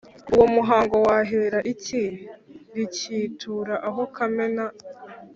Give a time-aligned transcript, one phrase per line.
[0.33, 2.03] Uwo muhango wahera iki
[2.75, 4.65] rikitura aho Kamena